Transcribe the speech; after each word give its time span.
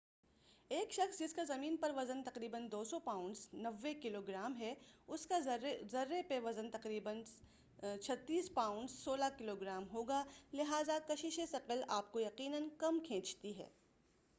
ایک 0.69 0.93
شخص 0.93 1.19
جسکا 1.19 1.43
زمین 1.47 1.75
پر 1.77 1.91
وزن 1.95 2.23
تقریبا 2.23 2.59
200 2.71 2.99
پاونڈز 3.03 3.41
90 3.65 3.91
کلوگرام 4.01 4.55
ہے 4.59 4.73
اسکا 5.07 5.39
ذرہ 5.91 6.21
پر 6.27 6.39
وزن 6.43 6.69
تقریبا 6.69 7.13
36 8.01 8.51
پاونڈز 8.53 8.97
16 9.03 9.29
کلوگرام 9.37 9.87
ہوگا- 9.93 10.25
لہٰذا 10.53 10.97
کَشِشِ 11.07 11.45
ثَقَل 11.51 11.83
آپکو 11.99 12.19
یقینا 12.19 12.65
کم 12.77 12.99
کھینچتی 12.99 13.57
ہے- 13.57 13.69